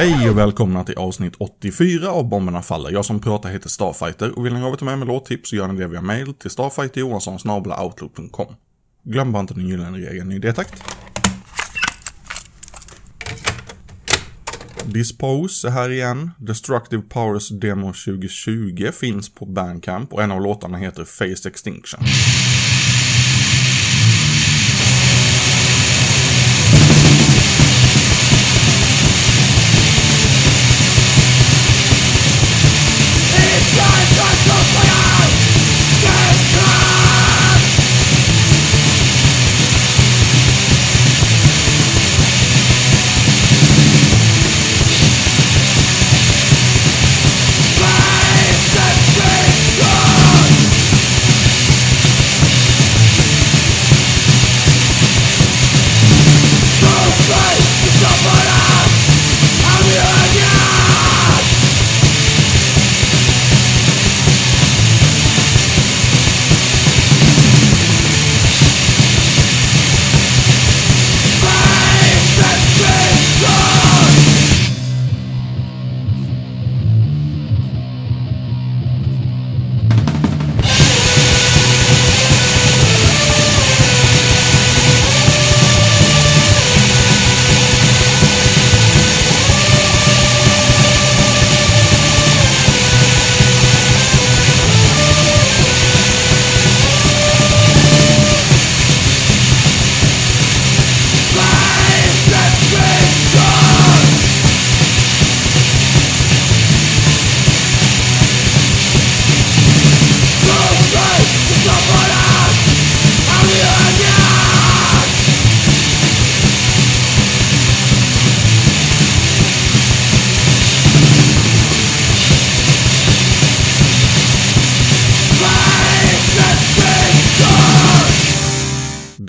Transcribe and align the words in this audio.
Hej 0.00 0.30
och 0.30 0.38
välkomna 0.38 0.84
till 0.84 0.98
avsnitt 0.98 1.34
84 1.38 2.10
av 2.10 2.28
Bomberna 2.28 2.62
Faller. 2.62 2.90
Jag 2.90 3.04
som 3.04 3.20
pratar 3.20 3.50
heter 3.50 3.68
Starfighter 3.68 4.38
och 4.38 4.46
vill 4.46 4.52
ni 4.52 4.60
ha 4.60 4.76
med 4.80 4.98
mig 4.98 5.08
låttips 5.08 5.50
så 5.50 5.56
gör 5.56 5.68
ni 5.68 5.80
det 5.80 5.86
via 5.86 6.02
mail 6.02 6.34
till 6.34 6.50
starfighterjohansson.outlook.com. 6.50 8.54
Glöm 9.02 9.32
bara 9.32 9.40
inte 9.40 9.54
den 9.54 9.68
gyllene 9.68 9.98
regeln 9.98 10.32
i 10.32 10.38
det 10.38 10.52
takt. 10.52 10.82
Dispose 14.84 15.68
är 15.68 15.72
här 15.72 15.90
igen. 15.90 16.30
Destructive 16.38 17.02
Powers 17.02 17.48
Demo 17.48 17.86
2020 17.86 18.90
finns 18.92 19.34
på 19.34 19.46
Bandcamp 19.46 20.12
och 20.12 20.22
en 20.22 20.30
av 20.30 20.40
låtarna 20.40 20.78
heter 20.78 21.04
Face 21.04 21.48
Extinction. 21.48 22.00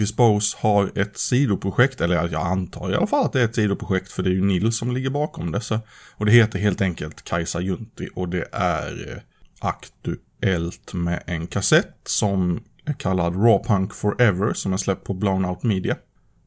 Dispose 0.02 0.58
har 0.60 0.92
ett 0.96 1.18
sidoprojekt, 1.18 2.02
eller 2.02 2.16
jag 2.16 2.34
antar 2.34 2.92
i 2.92 2.96
alla 2.96 3.08
fall 3.08 3.26
att 3.26 3.34
det 3.34 3.42
är 3.42 3.46
ett 3.46 3.56
sidoprojekt 3.56 4.12
för 4.12 4.24
det 4.24 4.30
är 4.30 4.34
ju 4.34 4.42
Nils 4.42 4.78
som 4.78 4.92
ligger 4.92 5.10
bakom 5.10 5.52
det. 5.52 5.82
Och 6.18 6.26
det 6.26 6.32
heter 6.32 6.60
helt 6.60 6.82
enkelt 6.82 7.24
Kajsa 7.24 7.62
Junti 7.62 8.10
och 8.16 8.30
det 8.30 8.48
är 8.52 9.12
eh, 9.12 9.22
aktuellt 9.60 10.94
med 10.94 11.24
en 11.26 11.48
kassett 11.48 11.98
som 12.06 12.64
är 12.86 12.94
kallad 12.94 13.36
Raw 13.36 13.64
Punk 13.68 13.94
Forever 13.94 14.54
som 14.54 14.74
är 14.74 14.78
släppt 14.78 15.04
på 15.04 15.14
Blown 15.14 15.46
Out 15.46 15.64
Media. 15.64 15.96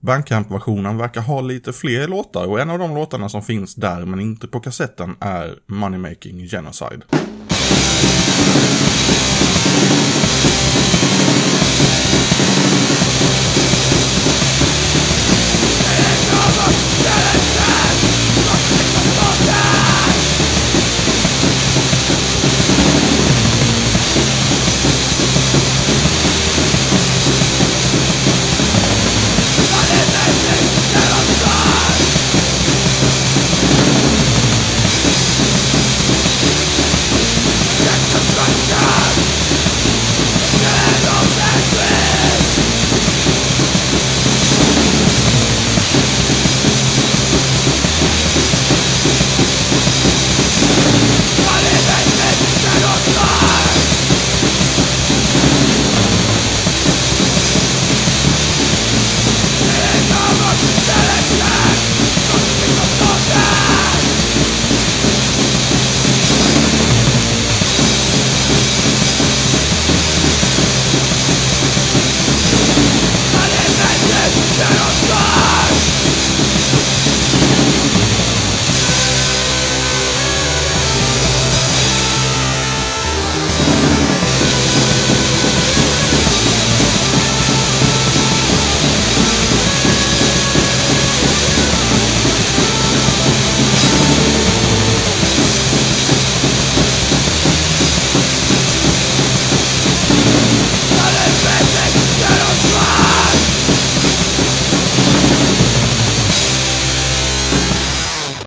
Bandcamp-versionen 0.00 0.96
verkar 0.96 1.20
ha 1.20 1.40
lite 1.40 1.72
fler 1.72 2.08
låtar 2.08 2.46
och 2.46 2.60
en 2.60 2.70
av 2.70 2.78
de 2.78 2.94
låtarna 2.94 3.28
som 3.28 3.42
finns 3.42 3.74
där 3.74 4.06
men 4.06 4.20
inte 4.20 4.48
på 4.48 4.60
kassetten 4.60 5.16
är 5.20 5.58
Money 5.66 5.98
Making 5.98 6.46
Genocide. 6.46 7.02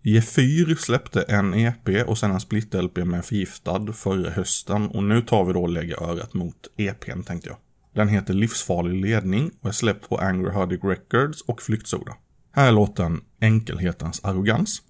Gefyr 0.07 0.75
släppte 0.75 1.21
en 1.21 1.53
EP 1.53 2.07
och 2.07 2.17
sen 2.17 2.31
en 2.31 2.39
split-LP 2.39 3.05
med 3.05 3.25
Förgiftad 3.25 3.93
förra 3.93 4.29
hösten 4.29 4.87
och 4.87 5.03
nu 5.03 5.21
tar 5.21 5.45
vi 5.45 5.53
då 5.53 5.61
och 5.61 5.69
lägger 5.69 6.03
örat 6.03 6.33
mot 6.33 6.55
EPn 6.77 7.23
tänkte 7.23 7.49
jag. 7.49 7.57
Den 7.95 8.07
heter 8.07 8.33
Livsfarlig 8.33 9.01
ledning 9.01 9.51
och 9.61 9.69
är 9.69 9.73
släppt 9.73 10.09
på 10.09 10.17
Angry 10.17 10.51
Hardic 10.51 10.83
Records 10.83 11.41
och 11.41 11.61
Flyktsoda. 11.61 12.15
Här 12.51 12.67
är 12.67 12.71
låten 12.71 13.21
Enkelhetens 13.41 14.23
arrogans. 14.23 14.81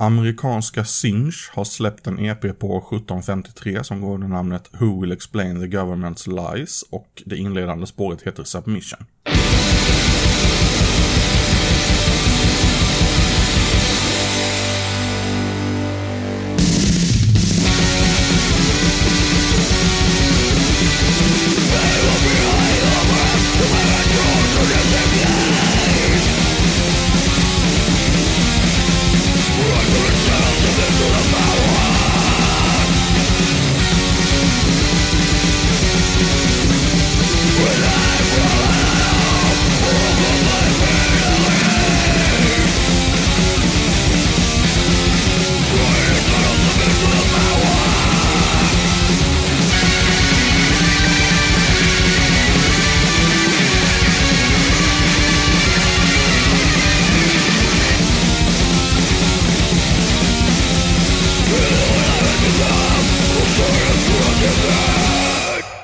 Amerikanska 0.00 0.84
Sinch 0.84 1.50
har 1.52 1.64
släppt 1.64 2.06
en 2.06 2.18
EP 2.18 2.40
på 2.40 2.78
1753 2.78 3.84
som 3.84 4.00
går 4.00 4.14
under 4.14 4.28
namnet 4.28 4.70
Who 4.80 5.00
Will 5.00 5.12
Explain 5.12 5.60
the 5.60 5.76
Government's 5.76 6.54
Lies 6.56 6.84
och 6.90 7.22
det 7.26 7.36
inledande 7.36 7.86
spåret 7.86 8.22
heter 8.22 8.44
Submission. 8.44 9.06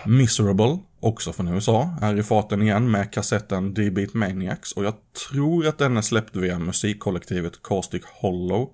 Miserable, 0.07 0.79
också 1.01 1.33
från 1.33 1.49
USA, 1.49 1.95
är 2.03 2.19
i 2.19 2.23
farten 2.23 2.63
igen 2.63 2.91
med 2.91 3.13
kassetten 3.13 3.75
D-Beat 3.75 4.15
Maniacs 4.15 4.73
och 4.73 4.85
jag 4.85 4.95
tror 5.31 5.67
att 5.67 5.79
den 5.79 5.97
är 5.97 6.03
släppt 6.03 6.37
via 6.37 6.59
musikkollektivet 6.59 7.63
Caustic 7.63 8.03
Hollow. 8.05 8.71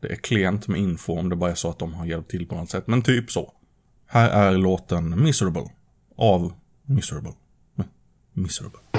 Det 0.00 0.08
är 0.12 0.16
klent 0.16 0.68
med 0.68 0.80
info 0.80 1.18
om 1.18 1.28
det 1.28 1.36
bara 1.36 1.50
är 1.50 1.54
så 1.54 1.70
att 1.70 1.78
de 1.78 1.94
har 1.94 2.06
hjälpt 2.06 2.30
till 2.30 2.46
på 2.46 2.54
något 2.54 2.70
sätt, 2.70 2.86
men 2.86 3.02
typ 3.02 3.30
så. 3.30 3.52
Här 4.06 4.30
är 4.30 4.58
låten 4.58 5.22
Miserable 5.22 5.70
av 6.16 6.52
Miserable. 6.86 7.32
Miserable. 8.32 8.93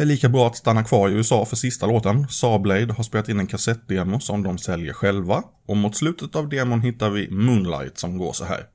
Är 0.00 0.06
lika 0.06 0.28
bra 0.28 0.46
att 0.46 0.56
stanna 0.56 0.84
kvar 0.84 1.08
i 1.08 1.12
USA 1.12 1.44
för 1.44 1.56
sista 1.56 1.86
låten. 1.86 2.28
Sawblade 2.28 2.92
har 2.92 3.04
spelat 3.04 3.28
in 3.28 3.40
en 3.40 3.46
kassettdemo 3.46 4.20
som 4.20 4.42
de 4.42 4.58
säljer 4.58 4.92
själva. 4.92 5.42
Och 5.66 5.76
mot 5.76 5.96
slutet 5.96 6.36
av 6.36 6.48
demon 6.48 6.80
hittar 6.80 7.10
vi 7.10 7.30
Moonlight 7.30 7.98
som 7.98 8.18
går 8.18 8.32
så 8.32 8.44
här. 8.44 8.66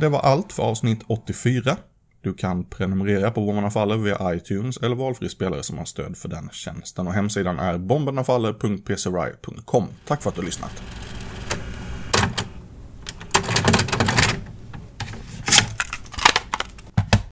Det 0.00 0.08
var 0.08 0.20
allt 0.20 0.52
för 0.52 0.62
avsnitt 0.62 1.00
84. 1.06 1.76
Du 2.20 2.34
kan 2.34 2.64
prenumerera 2.64 3.30
på 3.30 3.46
Bomberna 3.46 3.70
Faller 3.70 3.96
via 3.96 4.34
iTunes 4.34 4.76
eller 4.76 4.96
valfri 4.96 5.28
spelare 5.28 5.62
som 5.62 5.78
har 5.78 5.84
stöd 5.84 6.16
för 6.16 6.28
den 6.28 6.48
tjänsten. 6.52 7.06
Och 7.06 7.12
hemsidan 7.12 7.58
är 7.58 7.78
bombernafaller.pcry.com. 7.78 9.88
Tack 10.06 10.22
för 10.22 10.30
att 10.30 10.34
du 10.34 10.40
har 10.40 10.46
lyssnat. 10.46 10.82